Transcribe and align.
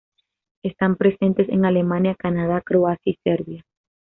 Están 0.63 0.95
presentes 0.95 1.47
en 1.49 1.63
Alemania, 1.63 2.15
Canadá, 2.17 2.61
Croacia 2.65 3.11
y 3.11 3.19
Serbia. 3.23 3.63